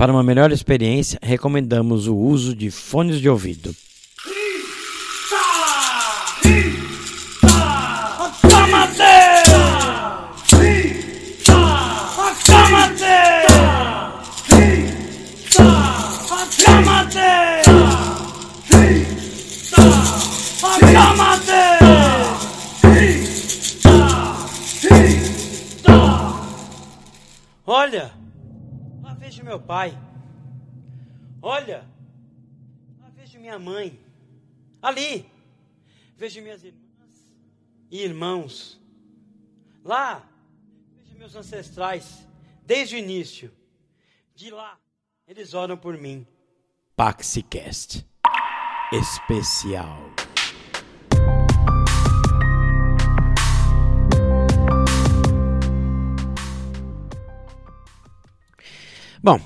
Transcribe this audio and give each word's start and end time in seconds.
Para 0.00 0.12
uma 0.12 0.22
melhor 0.22 0.50
experiência, 0.50 1.18
recomendamos 1.22 2.06
o 2.06 2.16
uso 2.16 2.56
de 2.56 2.70
fones 2.70 3.20
de 3.20 3.28
ouvido. 3.28 3.76
Olha, 27.66 28.10
vejo 29.30 29.44
meu 29.44 29.60
pai. 29.60 29.96
Olha, 31.40 31.88
lá 33.00 33.08
vejo 33.10 33.38
minha 33.38 33.60
mãe. 33.60 33.96
Ali, 34.82 35.30
vejo 36.16 36.42
minhas 36.42 36.64
irmãs 36.64 37.32
e 37.88 38.02
irmãos. 38.02 38.80
Lá, 39.84 40.28
vejo 40.96 41.16
meus 41.16 41.36
ancestrais, 41.36 42.26
desde 42.66 42.96
o 42.96 42.98
início. 42.98 43.54
De 44.34 44.50
lá, 44.50 44.76
eles 45.28 45.54
oram 45.54 45.76
por 45.76 45.96
mim. 45.96 46.26
Paxicast 46.96 48.04
Especial. 48.92 50.19
Bom, 59.22 59.38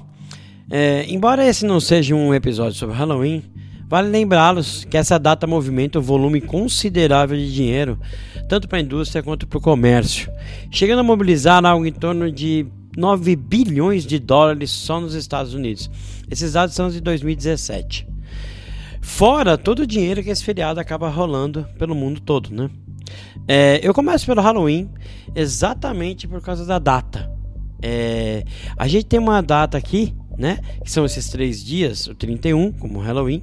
é, 0.71 1.05
embora 1.09 1.45
esse 1.45 1.67
não 1.67 1.81
seja 1.81 2.15
um 2.15 2.33
episódio 2.33 2.79
sobre 2.79 2.95
Halloween, 2.95 3.43
vale 3.89 4.09
lembrá-los 4.09 4.85
que 4.85 4.97
essa 4.97 5.19
data 5.19 5.49
movimenta 5.49 5.99
um 5.99 6.03
volume 6.03 6.41
considerável 6.41 7.37
de 7.37 7.53
dinheiro, 7.53 7.99
tanto 8.49 8.69
para 8.69 8.79
a 8.79 8.81
indústria 8.81 9.21
quanto 9.21 9.49
para 9.49 9.59
o 9.59 9.61
comércio, 9.61 10.31
chegando 10.71 11.01
a 11.01 11.03
mobilizar 11.03 11.65
algo 11.65 11.85
em 11.85 11.93
torno 11.93 12.31
de 12.31 12.67
9 12.97 13.35
bilhões 13.35 14.07
de 14.07 14.21
dólares 14.21 14.71
só 14.71 15.01
nos 15.01 15.15
Estados 15.15 15.55
Unidos. 15.55 15.91
Esses 16.31 16.53
dados 16.53 16.75
são 16.77 16.89
de 16.89 17.01
2017. 17.01 18.07
Fora 19.03 19.59
todo 19.59 19.81
o 19.81 19.87
dinheiro 19.87 20.23
que 20.23 20.31
esse 20.31 20.45
feriado 20.45 20.79
acaba 20.79 21.09
rolando 21.09 21.67
pelo 21.79 21.97
mundo 21.97 22.21
todo, 22.21 22.51
né? 22.55 22.71
É, 23.49 23.81
eu 23.83 23.93
começo 23.93 24.25
pelo 24.25 24.41
Halloween 24.41 24.89
exatamente 25.35 26.29
por 26.29 26.41
causa 26.41 26.65
da 26.65 26.79
data. 26.79 27.34
É, 27.87 28.45
a 28.79 28.89
gente 28.89 29.05
tem 29.05 29.21
uma 29.21 29.43
data 29.43 29.77
aqui, 29.77 30.15
né? 30.39 30.59
Que 30.83 30.91
são 30.91 31.05
esses 31.05 31.29
três 31.29 31.63
dias, 31.63 32.07
o 32.07 32.15
31, 32.15 32.73
como 32.73 32.99
Halloween, 32.99 33.43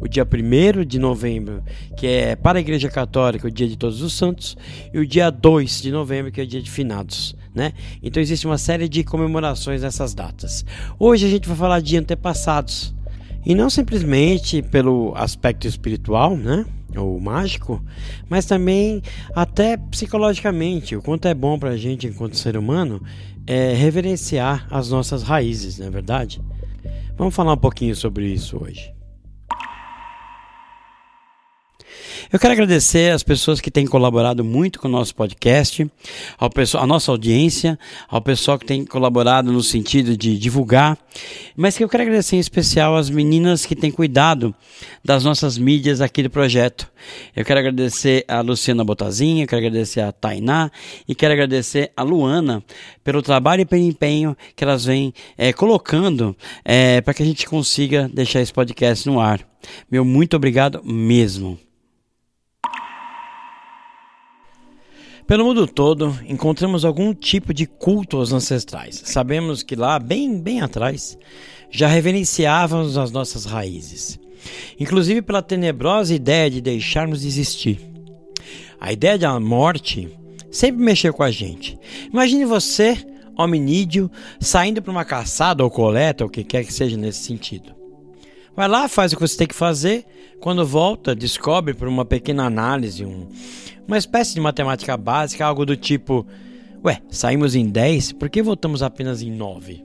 o 0.00 0.08
dia 0.08 0.26
1 0.26 0.84
de 0.84 0.98
novembro, 0.98 1.62
que 1.96 2.04
é 2.04 2.34
para 2.34 2.58
a 2.58 2.60
Igreja 2.60 2.88
Católica 2.88 3.46
o 3.46 3.50
dia 3.50 3.68
de 3.68 3.76
Todos 3.76 4.02
os 4.02 4.12
Santos, 4.12 4.56
e 4.92 4.98
o 4.98 5.06
dia 5.06 5.30
2 5.30 5.82
de 5.82 5.92
novembro, 5.92 6.32
que 6.32 6.40
é 6.40 6.44
o 6.44 6.46
dia 6.46 6.60
de 6.60 6.68
finados. 6.68 7.36
Né? 7.54 7.72
Então 8.02 8.20
existe 8.20 8.44
uma 8.44 8.58
série 8.58 8.88
de 8.88 9.04
comemorações 9.04 9.82
nessas 9.82 10.14
datas. 10.14 10.64
Hoje 10.98 11.26
a 11.26 11.30
gente 11.30 11.46
vai 11.46 11.56
falar 11.56 11.80
de 11.80 11.96
antepassados. 11.96 12.92
E 13.46 13.54
não 13.54 13.70
simplesmente 13.70 14.62
pelo 14.62 15.14
aspecto 15.14 15.66
espiritual, 15.66 16.36
né? 16.36 16.66
ou 16.96 17.20
mágico, 17.20 17.82
mas 18.28 18.44
também 18.44 19.02
até 19.34 19.76
psicologicamente, 19.76 20.96
o 20.96 21.02
quanto 21.02 21.28
é 21.28 21.34
bom 21.34 21.58
para 21.58 21.70
a 21.70 21.76
gente 21.76 22.06
enquanto 22.06 22.36
ser 22.36 22.56
humano 22.56 23.00
é 23.52 23.74
reverenciar 23.74 24.64
as 24.70 24.90
nossas 24.90 25.24
raízes, 25.24 25.76
não 25.80 25.88
é 25.88 25.90
verdade? 25.90 26.40
Vamos 27.18 27.34
falar 27.34 27.54
um 27.54 27.56
pouquinho 27.56 27.96
sobre 27.96 28.24
isso 28.26 28.56
hoje. 28.62 28.94
Eu 32.32 32.38
quero 32.38 32.52
agradecer 32.52 33.12
as 33.12 33.24
pessoas 33.24 33.60
que 33.60 33.72
têm 33.72 33.84
colaborado 33.88 34.44
muito 34.44 34.78
com 34.78 34.86
o 34.86 34.90
nosso 34.90 35.12
podcast, 35.16 35.84
ao 36.38 36.48
pessoal, 36.48 36.84
a 36.84 36.86
nossa 36.86 37.10
audiência, 37.10 37.76
ao 38.08 38.22
pessoal 38.22 38.56
que 38.56 38.64
tem 38.64 38.84
colaborado 38.84 39.50
no 39.50 39.60
sentido 39.64 40.16
de 40.16 40.38
divulgar, 40.38 40.96
mas 41.56 41.76
que 41.76 41.82
eu 41.82 41.88
quero 41.88 42.04
agradecer 42.04 42.36
em 42.36 42.38
especial 42.38 42.96
as 42.96 43.10
meninas 43.10 43.66
que 43.66 43.74
têm 43.74 43.90
cuidado 43.90 44.54
das 45.04 45.24
nossas 45.24 45.58
mídias 45.58 46.00
aqui 46.00 46.22
do 46.22 46.30
projeto. 46.30 46.88
Eu 47.34 47.44
quero 47.44 47.58
agradecer 47.58 48.24
a 48.28 48.40
Luciana 48.42 48.84
Botazinha, 48.84 49.44
quero 49.44 49.66
agradecer 49.66 50.00
a 50.00 50.12
Tainá 50.12 50.70
e 51.08 51.16
quero 51.16 51.32
agradecer 51.32 51.90
a 51.96 52.04
Luana 52.04 52.62
pelo 53.02 53.22
trabalho 53.22 53.62
e 53.62 53.66
pelo 53.66 53.82
empenho 53.82 54.36
que 54.54 54.62
elas 54.62 54.84
vêm 54.84 55.12
é, 55.36 55.52
colocando 55.52 56.36
é, 56.64 57.00
para 57.00 57.12
que 57.12 57.24
a 57.24 57.26
gente 57.26 57.44
consiga 57.44 58.08
deixar 58.08 58.40
esse 58.40 58.52
podcast 58.52 59.04
no 59.08 59.18
ar. 59.18 59.40
Meu 59.90 60.04
muito 60.04 60.36
obrigado 60.36 60.80
mesmo. 60.84 61.58
Pelo 65.30 65.44
mundo 65.44 65.64
todo, 65.64 66.18
encontramos 66.26 66.84
algum 66.84 67.14
tipo 67.14 67.54
de 67.54 67.64
culto 67.64 68.16
aos 68.16 68.32
ancestrais. 68.32 69.00
Sabemos 69.04 69.62
que 69.62 69.76
lá, 69.76 69.96
bem, 69.96 70.36
bem 70.36 70.60
atrás, 70.60 71.16
já 71.70 71.86
reverenciávamos 71.86 72.98
as 72.98 73.12
nossas 73.12 73.44
raízes, 73.44 74.18
inclusive 74.76 75.22
pela 75.22 75.40
tenebrosa 75.40 76.12
ideia 76.12 76.50
de 76.50 76.60
deixarmos 76.60 77.20
de 77.20 77.28
existir. 77.28 77.80
A 78.80 78.92
ideia 78.92 79.16
da 79.16 79.38
morte 79.38 80.08
sempre 80.50 80.82
mexeu 80.82 81.14
com 81.14 81.22
a 81.22 81.30
gente. 81.30 81.78
Imagine 82.12 82.44
você, 82.44 82.98
hominídeo, 83.38 84.10
saindo 84.40 84.82
para 84.82 84.90
uma 84.90 85.04
caçada 85.04 85.62
ou 85.62 85.70
coleta, 85.70 86.24
ou 86.24 86.28
o 86.28 86.32
que 86.32 86.42
quer 86.42 86.64
que 86.64 86.72
seja 86.72 86.96
nesse 86.96 87.22
sentido. 87.22 87.79
Vai 88.60 88.68
lá, 88.68 88.88
faz 88.88 89.10
o 89.10 89.16
que 89.16 89.22
você 89.22 89.38
tem 89.38 89.46
que 89.46 89.54
fazer. 89.54 90.04
Quando 90.38 90.66
volta, 90.66 91.14
descobre 91.14 91.72
por 91.72 91.88
uma 91.88 92.04
pequena 92.04 92.44
análise, 92.44 93.06
um, 93.06 93.26
uma 93.88 93.96
espécie 93.96 94.34
de 94.34 94.40
matemática 94.42 94.98
básica, 94.98 95.46
algo 95.46 95.64
do 95.64 95.74
tipo: 95.74 96.26
Ué, 96.84 97.00
saímos 97.08 97.54
em 97.54 97.66
10, 97.66 98.12
por 98.12 98.28
que 98.28 98.42
voltamos 98.42 98.82
apenas 98.82 99.22
em 99.22 99.30
9? 99.30 99.82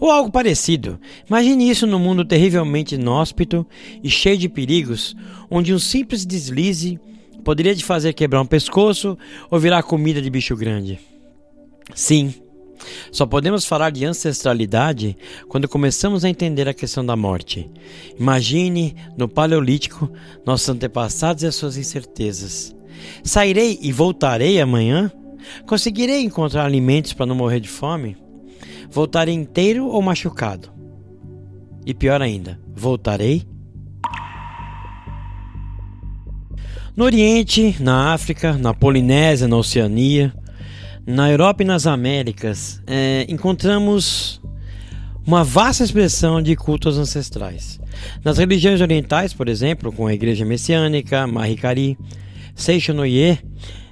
Ou 0.00 0.10
algo 0.10 0.28
parecido. 0.28 0.98
Imagine 1.28 1.70
isso 1.70 1.86
num 1.86 2.00
mundo 2.00 2.24
terrivelmente 2.24 2.96
inóspito 2.96 3.64
e 4.02 4.10
cheio 4.10 4.36
de 4.36 4.48
perigos, 4.48 5.14
onde 5.48 5.72
um 5.72 5.78
simples 5.78 6.26
deslize 6.26 6.98
poderia 7.44 7.76
te 7.76 7.84
fazer 7.84 8.12
quebrar 8.12 8.42
um 8.42 8.46
pescoço 8.46 9.16
ou 9.48 9.60
virar 9.60 9.84
comida 9.84 10.20
de 10.20 10.28
bicho 10.28 10.56
grande. 10.56 10.98
Sim, 11.94 12.34
só 13.10 13.26
podemos 13.26 13.64
falar 13.64 13.90
de 13.90 14.04
ancestralidade 14.04 15.16
quando 15.48 15.68
começamos 15.68 16.24
a 16.24 16.28
entender 16.28 16.68
a 16.68 16.74
questão 16.74 17.04
da 17.04 17.16
morte. 17.16 17.70
Imagine, 18.18 18.94
no 19.16 19.28
Paleolítico, 19.28 20.10
nossos 20.44 20.68
antepassados 20.68 21.42
e 21.42 21.46
as 21.46 21.54
suas 21.54 21.76
incertezas. 21.76 22.74
Sairei 23.22 23.78
e 23.82 23.92
voltarei 23.92 24.60
amanhã? 24.60 25.10
Conseguirei 25.66 26.22
encontrar 26.22 26.64
alimentos 26.64 27.12
para 27.12 27.26
não 27.26 27.34
morrer 27.34 27.60
de 27.60 27.68
fome? 27.68 28.16
Voltarei 28.90 29.34
inteiro 29.34 29.86
ou 29.86 30.02
machucado? 30.02 30.70
E 31.86 31.94
pior 31.94 32.20
ainda, 32.20 32.60
voltarei? 32.74 33.46
No 36.96 37.04
Oriente, 37.04 37.76
na 37.80 38.12
África, 38.12 38.52
na 38.58 38.74
Polinésia, 38.74 39.48
na 39.48 39.56
Oceania, 39.56 40.34
na 41.06 41.30
Europa 41.30 41.62
e 41.62 41.66
nas 41.66 41.86
Américas, 41.86 42.82
é, 42.86 43.26
encontramos 43.28 44.40
uma 45.26 45.44
vasta 45.44 45.84
expressão 45.84 46.42
de 46.42 46.56
cultos 46.56 46.98
ancestrais. 46.98 47.78
Nas 48.24 48.38
religiões 48.38 48.80
orientais, 48.80 49.32
por 49.32 49.48
exemplo, 49.48 49.92
com 49.92 50.06
a 50.06 50.14
Igreja 50.14 50.44
Messiânica, 50.44 51.26
Mahikari, 51.26 51.98
Seishonoye, 52.54 53.38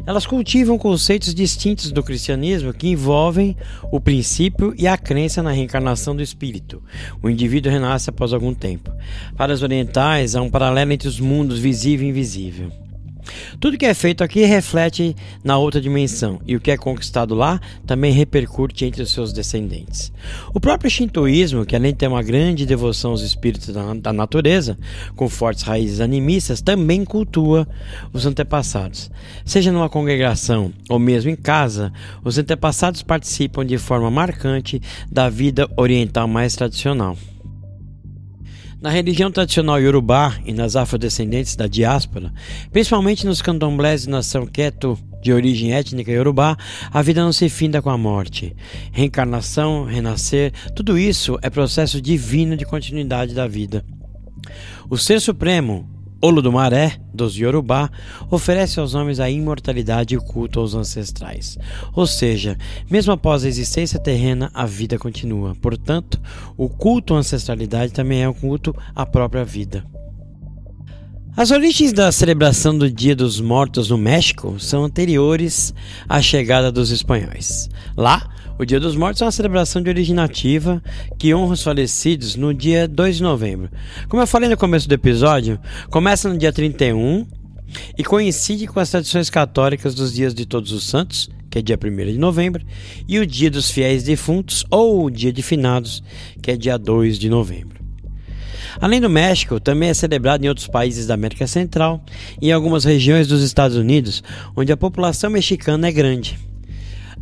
elas 0.06 0.26
cultivam 0.26 0.78
conceitos 0.78 1.34
distintos 1.34 1.92
do 1.92 2.02
cristianismo 2.02 2.72
que 2.72 2.88
envolvem 2.88 3.56
o 3.92 4.00
princípio 4.00 4.75
e 4.78 4.86
a 4.86 4.96
crença 4.96 5.42
na 5.42 5.50
reencarnação 5.50 6.16
do 6.16 6.22
espírito. 6.22 6.82
O 7.22 7.28
indivíduo 7.28 7.70
renasce 7.70 8.08
após 8.08 8.32
algum 8.32 8.54
tempo. 8.54 8.90
Para 9.37 9.52
os 9.52 9.62
orientais, 9.62 10.34
há 10.34 10.43
um 10.43 10.50
paralelo 10.50 10.93
entre 10.93 11.08
os 11.08 11.20
mundos 11.20 11.58
visível 11.58 12.06
e 12.06 12.11
invisível. 12.11 12.72
Tudo 13.61 13.79
que 13.79 13.87
é 13.87 13.95
feito 13.95 14.23
aqui 14.23 14.45
reflete 14.45 15.17
na 15.43 15.59
outra 15.59 15.81
dimensão, 15.81 16.41
e 16.47 16.56
o 16.56 16.61
que 16.61 16.71
é 16.71 16.77
conquistado 16.77 17.35
lá 17.35 17.61
também 17.87 18.12
repercute 18.12 18.85
entre 18.85 19.03
os 19.03 19.11
seus 19.11 19.33
descendentes. 19.33 20.12
O 20.55 20.61
próprio 20.61 20.91
Shintoísmo, 20.91 21.67
que 21.67 21.77
além 21.77 21.93
de 21.93 21.99
ter 21.99 22.09
uma 22.09 22.23
grande 22.23 22.67
devoção 22.67 23.12
aos 23.12 23.23
espíritos 23.23 23.69
da, 23.69 23.95
da 23.95 24.12
natureza, 24.12 24.79
com 25.17 25.29
fortes 25.29 25.65
raízes 25.65 26.00
animistas, 26.00 26.61
também 26.61 27.05
cultua 27.05 27.67
os 28.12 28.27
antepassados. 28.27 29.11
Seja 29.45 29.73
numa 29.73 29.89
congregação 29.89 30.73
ou 30.89 30.99
mesmo 30.99 31.31
em 31.31 31.37
casa, 31.37 31.93
os 32.25 32.39
antepassados 32.39 33.03
participam 33.03 33.65
de 33.65 33.79
forma 33.79 34.11
marcante 34.11 34.81
da 35.11 35.29
vida 35.29 35.69
oriental 35.77 36.29
mais 36.29 36.55
tradicional. 36.55 37.17
Na 38.80 38.90
religião 38.90 39.28
tradicional 39.28 39.80
iorubá 39.80 40.38
e 40.46 40.52
nas 40.52 40.76
afrodescendentes 40.76 41.56
da 41.56 41.66
diáspora, 41.66 42.32
principalmente 42.70 43.26
nos 43.26 43.42
candomblés 43.42 44.02
de 44.02 44.08
nação 44.08 44.46
Queto 44.46 44.96
de 45.20 45.32
origem 45.32 45.72
étnica 45.72 46.12
iorubá, 46.12 46.56
a 46.92 47.02
vida 47.02 47.20
não 47.20 47.32
se 47.32 47.48
finda 47.48 47.82
com 47.82 47.90
a 47.90 47.98
morte. 47.98 48.54
Reencarnação, 48.92 49.84
renascer, 49.84 50.52
tudo 50.76 50.96
isso 50.96 51.36
é 51.42 51.50
processo 51.50 52.00
divino 52.00 52.56
de 52.56 52.64
continuidade 52.64 53.34
da 53.34 53.48
vida. 53.48 53.84
O 54.88 54.96
Ser 54.96 55.20
Supremo, 55.20 55.98
Olodumaré, 56.20 56.97
dos 57.15 57.37
Yorubá, 57.37 57.91
oferece 58.31 58.81
aos 58.81 58.94
homens 58.94 59.20
a 59.20 59.31
imortalidade 59.31 60.15
e 60.15 60.17
o 60.17 60.23
culto 60.23 60.59
aos 60.59 60.75
ancestrais. 60.75 61.56
Ou 61.94 62.06
seja, 62.06 62.56
mesmo 62.91 63.12
após 63.12 63.44
a 63.44 63.49
existência 63.49 64.00
terrena, 64.00 64.50
a 64.53 64.67
vida 64.67 64.99
continua. 64.99 65.55
Portanto, 65.55 66.20
o 66.56 66.69
culto 66.69 67.15
à 67.15 67.19
ancestralidade 67.19 67.93
também 67.93 68.23
é 68.23 68.29
um 68.29 68.35
culto 68.35 68.75
à 68.94 69.06
própria 69.06 69.44
vida. 69.44 69.85
As 71.37 71.53
origens 71.53 71.93
da 71.93 72.11
celebração 72.11 72.76
do 72.76 72.91
Dia 72.91 73.14
dos 73.14 73.41
Mortos 73.41 73.91
no 73.91 73.97
México 73.97 74.59
são 74.59 74.82
anteriores 74.82 75.73
à 76.09 76.21
chegada 76.21 76.73
dos 76.73 76.91
espanhóis. 76.91 77.69
Lá, 77.97 78.29
o 78.58 78.64
Dia 78.64 78.81
dos 78.81 78.96
Mortos 78.96 79.22
é 79.22 79.25
uma 79.25 79.31
celebração 79.31 79.81
de 79.81 79.88
origem 79.88 80.14
nativa 80.14 80.82
que 81.16 81.32
honra 81.32 81.52
os 81.52 81.62
falecidos 81.62 82.34
no 82.34 82.52
dia 82.52 82.88
2 82.88 83.19
de 83.19 83.22
novembro. 83.22 83.70
Como 84.08 84.20
eu 84.20 84.26
falei 84.26 84.49
no 84.49 84.56
começo 84.56 84.88
do 84.88 84.94
episódio, 84.94 85.60
começa 85.90 86.28
no 86.28 86.37
dia 86.37 86.52
31 86.52 87.25
e 87.96 88.02
coincide 88.02 88.66
com 88.66 88.81
as 88.81 88.90
tradições 88.90 89.31
católicas 89.31 89.94
dos 89.94 90.12
dias 90.12 90.34
de 90.34 90.44
Todos 90.44 90.72
os 90.72 90.88
Santos, 90.88 91.31
que 91.49 91.60
é 91.60 91.62
dia 91.62 91.78
1 91.82 92.12
de 92.12 92.19
novembro, 92.19 92.64
e 93.06 93.20
o 93.20 93.26
Dia 93.26 93.50
dos 93.50 93.70
Fiéis 93.70 94.02
Defuntos 94.02 94.64
ou 94.70 95.04
o 95.04 95.11
Dia 95.11 95.32
de 95.32 95.43
Finados, 95.43 96.02
que 96.43 96.50
é 96.50 96.56
dia 96.56 96.76
2 96.76 97.16
de 97.16 97.28
novembro. 97.28 97.78
Além 98.81 99.00
do 99.00 99.08
México, 99.08 99.61
também 99.61 99.88
é 99.88 99.94
celebrado 99.94 100.44
em 100.44 100.49
outros 100.49 100.66
países 100.66 101.06
da 101.06 101.14
América 101.14 101.46
Central 101.46 102.04
e 102.43 102.49
em 102.49 102.52
algumas 102.52 102.84
regiões 102.84 103.28
dos 103.28 103.43
Estados 103.43 103.76
Unidos, 103.76 104.22
onde 104.56 104.72
a 104.72 104.76
população 104.76 105.31
mexicana 105.31 105.87
é 105.87 105.93
grande. 105.93 106.48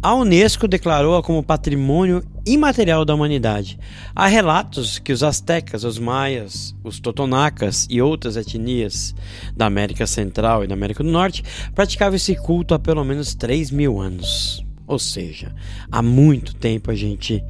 A 0.02 0.14
Unesco 0.14 0.68
declarou-a 0.68 1.22
como 1.22 1.42
patrimônio 1.42 2.22
imaterial 2.46 3.04
da 3.04 3.14
humanidade. 3.14 3.78
Há 4.14 4.26
relatos 4.26 4.98
que 4.98 5.12
os 5.12 5.22
astecas, 5.22 5.84
os 5.84 5.98
maias, 5.98 6.74
os 6.84 7.00
totonacas 7.00 7.86
e 7.90 8.00
outras 8.00 8.36
etnias 8.36 9.14
da 9.56 9.66
América 9.66 10.06
Central 10.06 10.62
e 10.62 10.66
da 10.66 10.74
América 10.74 11.02
do 11.02 11.10
Norte 11.10 11.42
praticavam 11.74 12.16
esse 12.16 12.36
culto 12.36 12.74
há 12.74 12.78
pelo 12.78 13.04
menos 13.04 13.34
3 13.34 13.70
mil 13.70 14.00
anos. 14.00 14.64
Ou 14.86 14.98
seja, 14.98 15.52
há 15.90 16.00
muito 16.00 16.54
tempo 16.54 16.90
a 16.90 16.94
gente 16.94 17.42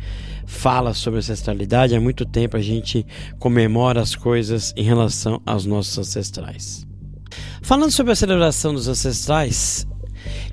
fala 0.47 0.95
sobre 0.95 1.19
ancestralidade, 1.19 1.95
há 1.95 2.01
muito 2.01 2.25
tempo 2.25 2.57
a 2.57 2.63
gente 2.63 3.05
comemora 3.39 4.01
as 4.01 4.15
coisas 4.15 4.73
em 4.77 4.85
relação 4.85 5.43
aos 5.45 5.67
nossos 5.67 5.99
ancestrais. 5.99 6.87
Falando 7.61 7.91
sobre 7.91 8.13
a 8.13 8.17
celebração 8.17 8.73
dos 8.73 8.89
ancestrais, 8.89 9.87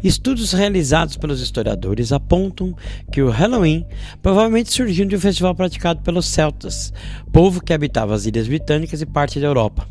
Estudos 0.03 0.51
realizados 0.51 1.15
pelos 1.15 1.39
historiadores 1.39 2.11
apontam 2.11 2.75
que 3.09 3.21
o 3.21 3.29
Halloween 3.29 3.85
provavelmente 4.21 4.73
surgiu 4.73 5.05
de 5.05 5.15
um 5.15 5.19
festival 5.19 5.55
praticado 5.55 6.01
pelos 6.01 6.25
celtas, 6.25 6.91
povo 7.31 7.63
que 7.63 7.71
habitava 7.71 8.13
as 8.13 8.25
ilhas 8.25 8.45
britânicas 8.45 9.01
e 9.01 9.05
parte 9.05 9.39
da 9.39 9.47
Europa, 9.47 9.87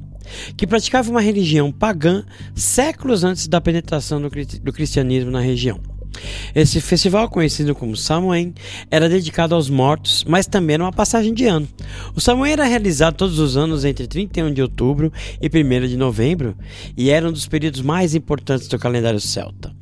que 0.55 0.67
praticava 0.67 1.11
uma 1.11 1.23
religião 1.23 1.73
pagã 1.73 2.25
séculos 2.55 3.25
antes 3.25 3.49
da 3.49 3.59
penetração 3.59 4.21
do 4.21 4.73
cristianismo 4.73 5.31
na 5.31 5.41
região. 5.41 5.81
Esse 6.55 6.79
festival, 6.81 7.31
conhecido 7.31 7.75
como 7.75 7.97
Samhain, 7.97 8.53
era 8.91 9.09
dedicado 9.09 9.55
aos 9.55 9.71
mortos, 9.71 10.25
mas 10.29 10.47
também 10.47 10.75
era 10.75 10.85
uma 10.85 10.93
passagem 10.93 11.33
de 11.33 11.47
ano. 11.47 11.67
O 12.15 12.21
Samhain 12.21 12.53
era 12.53 12.65
realizado 12.65 13.17
todos 13.17 13.39
os 13.39 13.57
anos 13.57 13.83
entre 13.85 14.07
31 14.07 14.53
de 14.53 14.61
outubro 14.61 15.11
e 15.41 15.47
1 15.47 15.89
de 15.89 15.97
novembro 15.97 16.55
e 16.97 17.09
era 17.09 17.27
um 17.27 17.33
dos 17.33 17.49
períodos 17.49 17.81
mais 17.81 18.15
importantes 18.15 18.69
do 18.69 18.79
calendário 18.79 19.21
celta. 19.21 19.75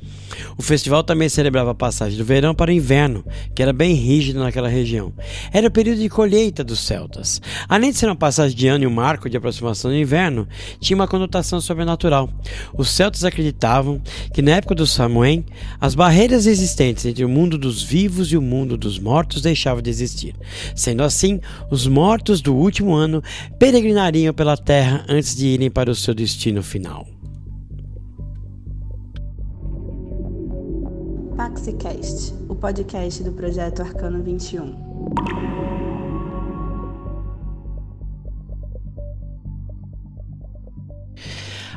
O 0.56 0.62
festival 0.62 1.02
também 1.02 1.28
celebrava 1.28 1.70
a 1.70 1.74
passagem 1.74 2.18
do 2.18 2.24
verão 2.24 2.54
para 2.54 2.70
o 2.70 2.74
inverno, 2.74 3.24
que 3.54 3.62
era 3.62 3.72
bem 3.72 3.94
rígido 3.94 4.40
naquela 4.40 4.68
região. 4.68 5.12
Era 5.52 5.68
o 5.68 5.70
período 5.70 6.00
de 6.00 6.08
colheita 6.08 6.62
dos 6.62 6.80
celtas. 6.80 7.40
Além 7.68 7.90
de 7.90 7.98
ser 7.98 8.06
uma 8.06 8.16
passagem 8.16 8.56
de 8.56 8.66
ano 8.66 8.84
e 8.84 8.86
um 8.86 8.90
marco 8.90 9.28
de 9.28 9.36
aproximação 9.36 9.90
do 9.90 9.96
inverno, 9.96 10.46
tinha 10.80 10.96
uma 10.96 11.08
conotação 11.08 11.60
sobrenatural. 11.60 12.30
Os 12.76 12.90
celtas 12.90 13.24
acreditavam 13.24 14.00
que 14.32 14.42
na 14.42 14.52
época 14.52 14.74
do 14.74 14.86
Samhain, 14.86 15.44
as 15.80 15.94
barreiras 15.94 16.46
existentes 16.46 17.04
entre 17.06 17.24
o 17.24 17.28
mundo 17.28 17.58
dos 17.58 17.82
vivos 17.82 18.32
e 18.32 18.36
o 18.36 18.42
mundo 18.42 18.76
dos 18.76 18.98
mortos 18.98 19.42
deixavam 19.42 19.82
de 19.82 19.90
existir. 19.90 20.34
Sendo 20.74 21.02
assim, 21.02 21.40
os 21.70 21.86
mortos 21.86 22.40
do 22.40 22.54
último 22.54 22.94
ano 22.94 23.22
peregrinariam 23.58 24.34
pela 24.34 24.56
terra 24.56 25.04
antes 25.08 25.34
de 25.34 25.46
irem 25.46 25.70
para 25.70 25.90
o 25.90 25.94
seu 25.94 26.14
destino 26.14 26.62
final. 26.62 27.06
Paxicast, 31.40 32.34
o 32.50 32.54
podcast 32.54 33.22
do 33.22 33.32
projeto 33.32 33.80
Arcano 33.80 34.22
21. 34.22 34.74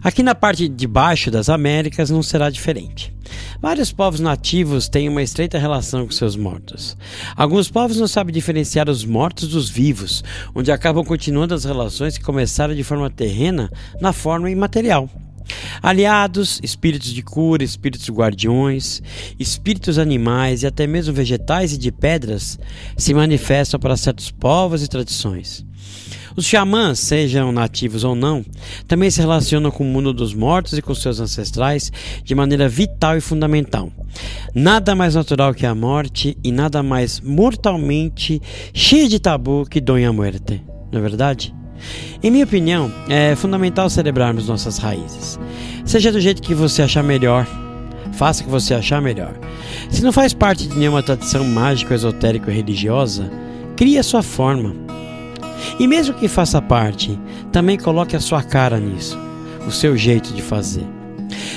Aqui 0.04 0.22
na 0.22 0.36
parte 0.36 0.68
de 0.68 0.86
baixo 0.86 1.32
das 1.32 1.48
Américas 1.48 2.10
não 2.10 2.22
será 2.22 2.50
diferente. 2.50 3.16
Vários 3.62 3.94
povos 3.94 4.20
nativos 4.20 4.90
têm 4.90 5.08
uma 5.08 5.24
estreita 5.24 5.58
relação 5.58 6.06
com 6.06 6.12
seus 6.12 6.36
mortos. 6.36 6.98
Alguns 7.34 7.72
povos 7.72 7.96
não 7.96 8.08
sabem 8.10 8.34
diferenciar 8.34 8.90
os 8.90 9.06
mortos 9.06 9.48
dos 9.48 9.70
vivos, 9.70 10.26
onde 10.54 10.74
acabam 10.74 11.06
continuando 11.06 11.54
as 11.54 11.64
relações 11.64 12.18
que 12.18 12.24
começaram 12.26 12.76
de 12.76 12.84
forma 12.84 13.10
terrena 13.10 13.72
na 14.02 14.12
forma 14.12 14.52
imaterial. 14.52 15.10
Aliados, 15.82 16.60
espíritos 16.64 17.10
de 17.10 17.22
cura, 17.22 17.64
espíritos 17.64 18.10
guardiões, 18.10 19.02
espíritos 19.40 19.98
animais 19.98 20.64
e 20.64 20.68
até 20.68 20.88
mesmo 20.88 21.14
vegetais 21.14 21.74
e 21.74 21.78
de 21.78 21.92
pedras 21.92 22.58
se 22.98 23.14
manifestam 23.14 23.80
para 23.80 23.98
certos 23.98 24.32
povos 24.32 24.84
e 24.84 24.88
tradições. 24.88 25.66
Os 26.36 26.46
xamãs, 26.46 27.00
sejam 27.00 27.52
nativos 27.52 28.04
ou 28.04 28.16
não, 28.16 28.44
também 28.88 29.10
se 29.10 29.20
relacionam 29.20 29.70
com 29.70 29.84
o 29.84 29.88
mundo 29.88 30.12
dos 30.12 30.34
mortos 30.34 30.78
e 30.78 30.82
com 30.82 30.96
seus 30.96 31.20
ancestrais 31.20 31.92
de 32.24 32.34
maneira 32.34 32.68
vital 32.68 33.18
e 33.18 33.22
fundamental. 33.22 33.92
Nada 34.56 34.96
mais 34.96 35.14
natural 35.14 35.54
que 35.54 35.66
a 35.66 35.76
morte 35.76 36.36
e 36.44 36.52
nada 36.52 36.82
mais 36.82 37.20
mortalmente 37.20 38.42
cheio 38.74 39.08
de 39.08 39.20
tabu 39.20 39.66
que 39.70 39.80
Donha 39.80 40.12
Muerte, 40.12 40.62
não 40.92 41.00
é 41.00 41.02
verdade? 41.02 41.54
Em 42.22 42.32
minha 42.32 42.46
opinião, 42.46 42.92
é 43.10 43.36
fundamental 43.36 43.90
celebrarmos 43.90 44.48
nossas 44.48 44.78
raízes. 44.78 45.40
Seja 45.86 46.12
do 46.12 46.22
jeito 46.22 46.42
que 46.42 46.54
você 46.54 46.82
achar 46.82 47.04
melhor, 47.04 47.48
faça 48.14 48.42
o 48.42 48.46
que 48.46 48.52
você 48.52 48.74
achar 48.74 49.02
melhor. 49.02 49.34
Se 49.90 50.04
não 50.04 50.12
faz 50.12 50.34
parte 50.34 50.68
de 50.68 50.78
nenhuma 50.78 51.04
tradição 51.04 51.44
mágica, 51.44 51.94
esotérica 51.94 52.50
ou 52.50 52.56
religiosa, 52.56 53.30
crie 53.76 53.98
a 53.98 54.04
sua 54.04 54.24
forma. 54.24 54.76
E 55.80 55.88
mesmo 55.88 56.14
que 56.14 56.28
faça 56.28 56.62
parte, 56.62 57.20
também 57.52 57.78
coloque 57.78 58.16
a 58.16 58.20
sua 58.20 58.44
cara 58.44 58.80
nisso, 58.80 59.18
o 59.68 59.72
seu 59.72 59.98
jeito 59.98 60.34
de 60.34 60.42
fazer. 60.42 60.86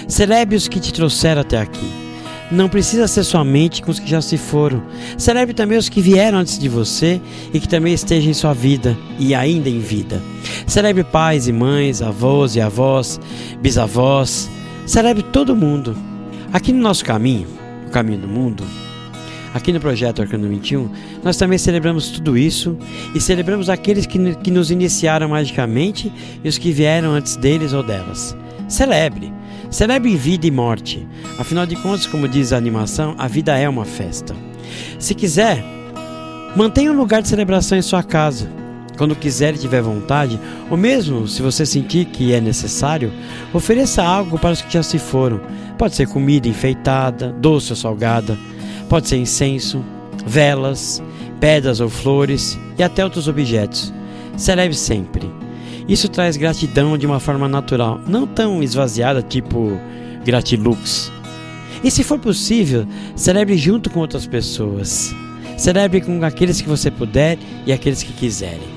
Celebre 0.08 0.56
os 0.56 0.68
que 0.68 0.80
te 0.80 0.92
trouxeram 0.92 1.42
até 1.42 1.58
aqui 1.58 2.05
não 2.50 2.68
precisa 2.68 3.08
ser 3.08 3.24
somente 3.24 3.82
com 3.82 3.90
os 3.90 3.98
que 3.98 4.08
já 4.08 4.20
se 4.20 4.36
foram. 4.36 4.82
Celebre 5.18 5.54
também 5.54 5.78
os 5.78 5.88
que 5.88 6.00
vieram 6.00 6.38
antes 6.38 6.58
de 6.58 6.68
você 6.68 7.20
e 7.52 7.58
que 7.58 7.68
também 7.68 7.92
estejam 7.92 8.30
em 8.30 8.34
sua 8.34 8.52
vida 8.52 8.96
e 9.18 9.34
ainda 9.34 9.68
em 9.68 9.80
vida. 9.80 10.22
Celebre 10.66 11.04
pais 11.04 11.48
e 11.48 11.52
mães, 11.52 12.02
avós 12.02 12.56
e 12.56 12.60
avós, 12.60 13.20
bisavós. 13.60 14.48
Celebre 14.86 15.22
todo 15.22 15.56
mundo. 15.56 15.96
Aqui 16.52 16.72
no 16.72 16.80
nosso 16.80 17.04
caminho, 17.04 17.48
o 17.86 17.90
caminho 17.90 18.20
do 18.20 18.28
mundo, 18.28 18.64
aqui 19.52 19.72
no 19.72 19.80
projeto 19.80 20.22
Arcano 20.22 20.48
21, 20.48 20.88
nós 21.24 21.36
também 21.36 21.58
celebramos 21.58 22.08
tudo 22.10 22.38
isso 22.38 22.78
e 23.14 23.20
celebramos 23.20 23.68
aqueles 23.68 24.06
que, 24.06 24.34
que 24.36 24.50
nos 24.50 24.70
iniciaram 24.70 25.28
magicamente 25.28 26.12
e 26.44 26.48
os 26.48 26.56
que 26.56 26.70
vieram 26.70 27.10
antes 27.10 27.36
deles 27.36 27.72
ou 27.72 27.82
delas. 27.82 28.36
Celebre. 28.68 29.32
Celebre 29.76 30.16
vida 30.16 30.46
e 30.46 30.50
morte. 30.50 31.06
Afinal 31.38 31.66
de 31.66 31.76
contas, 31.76 32.06
como 32.06 32.26
diz 32.26 32.50
a 32.50 32.56
animação, 32.56 33.14
a 33.18 33.28
vida 33.28 33.58
é 33.58 33.68
uma 33.68 33.84
festa. 33.84 34.34
Se 34.98 35.14
quiser, 35.14 35.62
mantenha 36.56 36.90
um 36.90 36.96
lugar 36.96 37.20
de 37.20 37.28
celebração 37.28 37.76
em 37.76 37.82
sua 37.82 38.02
casa. 38.02 38.50
Quando 38.96 39.14
quiser 39.14 39.54
e 39.54 39.58
tiver 39.58 39.82
vontade, 39.82 40.40
ou 40.70 40.78
mesmo 40.78 41.28
se 41.28 41.42
você 41.42 41.66
sentir 41.66 42.06
que 42.06 42.32
é 42.32 42.40
necessário, 42.40 43.12
ofereça 43.52 44.02
algo 44.02 44.38
para 44.38 44.52
os 44.52 44.62
que 44.62 44.72
já 44.72 44.82
se 44.82 44.98
foram. 44.98 45.42
Pode 45.76 45.94
ser 45.94 46.08
comida 46.08 46.48
enfeitada, 46.48 47.30
doce 47.38 47.72
ou 47.72 47.76
salgada, 47.76 48.38
pode 48.88 49.06
ser 49.06 49.18
incenso, 49.18 49.84
velas, 50.26 51.02
pedras 51.38 51.80
ou 51.80 51.90
flores 51.90 52.58
e 52.78 52.82
até 52.82 53.04
outros 53.04 53.28
objetos. 53.28 53.92
Celebre 54.38 54.74
sempre. 54.74 55.30
Isso 55.88 56.08
traz 56.08 56.36
gratidão 56.36 56.98
de 56.98 57.06
uma 57.06 57.20
forma 57.20 57.48
natural, 57.48 58.00
não 58.06 58.26
tão 58.26 58.62
esvaziada 58.62 59.22
tipo 59.22 59.80
gratilux. 60.24 61.12
E 61.84 61.90
se 61.90 62.02
for 62.02 62.18
possível, 62.18 62.86
celebre 63.14 63.56
junto 63.56 63.88
com 63.90 64.00
outras 64.00 64.26
pessoas. 64.26 65.14
Celebre 65.56 66.00
com 66.00 66.22
aqueles 66.24 66.60
que 66.60 66.68
você 66.68 66.90
puder 66.90 67.38
e 67.64 67.72
aqueles 67.72 68.02
que 68.02 68.12
quiserem. 68.12 68.76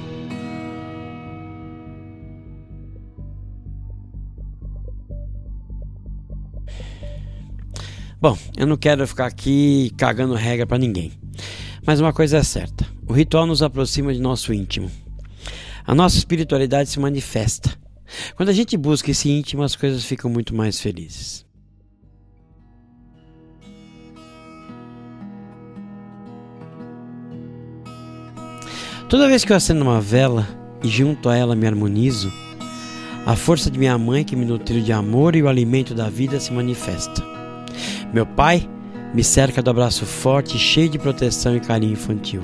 Bom, 8.22 8.38
eu 8.58 8.68
não 8.68 8.78
quero 8.78 9.08
ficar 9.08 9.26
aqui 9.26 9.92
cagando 9.98 10.34
regra 10.36 10.68
para 10.68 10.78
ninguém. 10.78 11.12
Mas 11.86 12.00
uma 12.00 12.14
coisa 12.14 12.38
é 12.38 12.44
certa: 12.44 12.86
o 13.08 13.14
ritual 13.14 13.48
nos 13.48 13.64
aproxima 13.64 14.14
de 14.14 14.20
nosso 14.20 14.54
íntimo. 14.54 14.92
A 15.90 15.96
nossa 15.96 16.20
espiritualidade 16.20 16.88
se 16.88 17.00
manifesta. 17.00 17.76
Quando 18.36 18.50
a 18.50 18.54
gente 18.54 18.78
busca 18.78 19.10
esse 19.10 19.28
íntimo, 19.28 19.64
as 19.64 19.76
coisas 19.76 20.06
ficam 20.06 20.30
muito 20.30 20.54
mais 20.54 20.80
felizes. 20.80 21.44
Toda 29.10 29.28
vez 29.28 29.44
que 29.44 29.52
eu 29.52 29.56
acendo 29.58 29.82
uma 29.82 30.00
vela 30.00 30.48
e 30.84 30.88
junto 30.88 31.28
a 31.28 31.36
ela 31.36 31.56
me 31.56 31.66
harmonizo, 31.66 32.32
a 33.26 33.36
força 33.36 33.72
de 33.72 33.80
minha 33.80 33.98
mãe 33.98 34.24
que 34.24 34.36
me 34.36 34.46
nutriu 34.46 34.84
de 34.84 34.94
amor 34.94 35.36
e 35.36 35.42
o 35.42 35.48
alimento 35.48 35.96
da 35.96 36.08
vida 36.08 36.40
se 36.40 36.54
manifesta. 36.54 37.24
Meu 38.14 38.28
pai 38.28 38.70
me 39.12 39.24
cerca 39.24 39.60
do 39.60 39.72
abraço 39.72 40.06
forte, 40.06 40.56
cheio 40.56 40.88
de 40.88 41.00
proteção 41.00 41.56
e 41.56 41.60
carinho 41.60 41.94
infantil. 41.94 42.44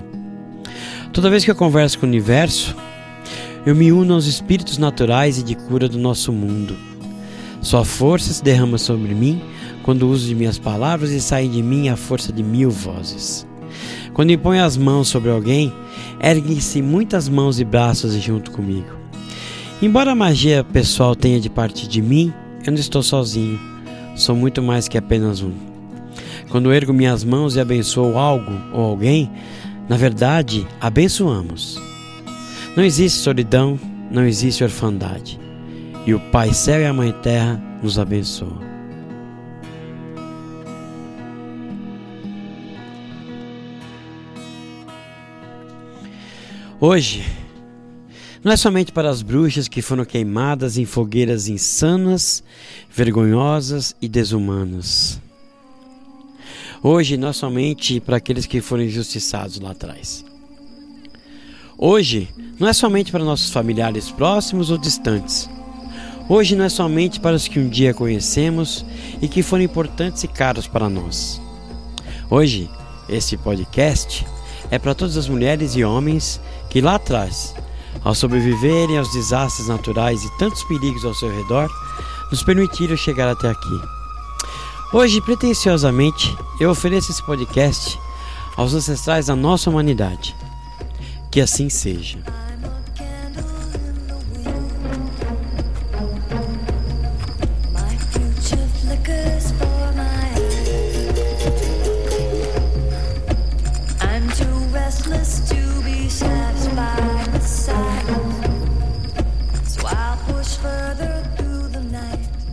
Toda 1.13 1.29
vez 1.29 1.45
que 1.45 1.51
eu 1.51 1.55
converso 1.55 1.99
com 1.99 2.07
o 2.07 2.09
universo, 2.09 2.75
eu 3.65 3.75
me 3.75 3.91
uno 3.91 4.13
aos 4.13 4.27
espíritos 4.27 4.77
naturais 4.77 5.39
e 5.39 5.43
de 5.43 5.55
cura 5.55 5.89
do 5.89 5.97
nosso 5.97 6.31
mundo. 6.31 6.75
Sua 7.61 7.83
força 7.83 8.31
se 8.31 8.43
derrama 8.43 8.77
sobre 8.77 9.15
mim 9.15 9.41
quando 9.81 10.07
uso 10.07 10.27
de 10.27 10.35
minhas 10.35 10.59
palavras 10.59 11.09
e 11.09 11.19
sai 11.19 11.47
de 11.47 11.63
mim 11.63 11.89
a 11.89 11.95
força 11.95 12.31
de 12.31 12.43
mil 12.43 12.69
vozes. 12.69 13.45
Quando 14.13 14.31
imponho 14.31 14.63
as 14.63 14.77
mãos 14.77 15.07
sobre 15.07 15.31
alguém, 15.31 15.73
erguem-se 16.21 16.81
muitas 16.81 17.27
mãos 17.27 17.59
e 17.59 17.65
braços 17.65 18.13
junto 18.13 18.51
comigo. 18.51 18.87
Embora 19.81 20.11
a 20.11 20.15
magia 20.15 20.63
pessoal 20.63 21.15
tenha 21.15 21.39
de 21.39 21.49
partir 21.49 21.87
de 21.87 22.01
mim, 22.01 22.31
eu 22.65 22.71
não 22.71 22.79
estou 22.79 23.01
sozinho. 23.01 23.59
Sou 24.15 24.35
muito 24.35 24.61
mais 24.61 24.87
que 24.87 24.97
apenas 24.97 25.41
um. 25.41 25.51
Quando 26.49 26.71
ergo 26.71 26.93
minhas 26.93 27.23
mãos 27.23 27.55
e 27.55 27.59
abençoo 27.59 28.17
algo 28.17 28.53
ou 28.71 28.85
alguém, 28.85 29.29
na 29.89 29.97
verdade, 29.97 30.65
abençoamos. 30.79 31.81
Não 32.75 32.83
existe 32.83 33.19
solidão, 33.19 33.79
não 34.11 34.25
existe 34.25 34.61
orfandade. 34.61 35.39
E 36.05 36.13
o 36.13 36.19
Pai 36.19 36.53
Céu 36.53 36.81
e 36.81 36.85
a 36.85 36.91
Mãe 36.91 37.13
Terra 37.23 37.55
nos 37.81 37.97
abençoam. 37.97 38.59
Hoje, 46.81 47.23
não 48.43 48.51
é 48.51 48.57
somente 48.57 48.91
para 48.91 49.09
as 49.09 49.21
bruxas 49.21 49.69
que 49.69 49.81
foram 49.81 50.03
queimadas 50.03 50.77
em 50.77 50.83
fogueiras 50.83 51.47
insanas, 51.47 52.43
vergonhosas 52.91 53.95
e 54.01 54.09
desumanas. 54.09 55.21
Hoje, 56.83 57.15
não 57.15 57.29
é 57.29 57.33
somente 57.33 58.01
para 58.01 58.17
aqueles 58.17 58.45
que 58.45 58.59
foram 58.59 58.83
injustiçados 58.83 59.61
lá 59.61 59.71
atrás. 59.71 60.25
Hoje, 61.77 62.29
não 62.57 62.69
é 62.69 62.73
somente 62.73 63.11
para 63.11 63.23
nossos 63.23 63.49
familiares 63.49 64.09
próximos 64.09 64.69
ou 64.69 64.77
distantes. 64.77 65.49
Hoje, 66.29 66.55
não 66.55 66.63
é 66.63 66.69
somente 66.69 67.19
para 67.19 67.35
os 67.35 67.49
que 67.49 67.59
um 67.59 67.67
dia 67.67 67.93
conhecemos 67.93 68.85
e 69.21 69.27
que 69.27 69.43
foram 69.43 69.63
importantes 69.63 70.23
e 70.23 70.27
caros 70.27 70.67
para 70.67 70.87
nós. 70.87 71.41
Hoje, 72.29 72.69
esse 73.09 73.35
podcast 73.35 74.25
é 74.71 74.79
para 74.79 74.95
todas 74.95 75.17
as 75.17 75.27
mulheres 75.27 75.75
e 75.75 75.83
homens 75.83 76.39
que 76.69 76.79
lá 76.79 76.95
atrás, 76.95 77.53
ao 78.05 78.15
sobreviverem 78.15 78.97
aos 78.97 79.11
desastres 79.11 79.67
naturais 79.67 80.23
e 80.23 80.37
tantos 80.37 80.63
perigos 80.63 81.03
ao 81.03 81.13
seu 81.13 81.29
redor, 81.29 81.69
nos 82.31 82.41
permitiram 82.41 82.95
chegar 82.95 83.27
até 83.27 83.49
aqui. 83.49 83.81
Hoje, 84.93 85.19
pretensiosamente, 85.19 86.35
eu 86.57 86.71
ofereço 86.71 87.11
esse 87.11 87.23
podcast 87.23 87.99
aos 88.55 88.73
ancestrais 88.73 89.25
da 89.25 89.35
nossa 89.35 89.69
humanidade. 89.69 90.33
Que 91.35 91.41
assim 91.41 91.67
seja. 91.67 92.17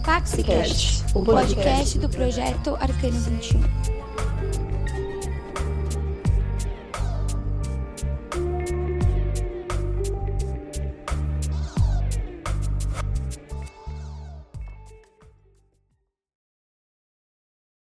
Taxicast, 0.03 1.05
o 1.15 1.23
podcast 1.23 1.99
do 2.01 2.09
projeto 2.09 2.77
Arcano 2.81 3.21
21. 3.21 3.92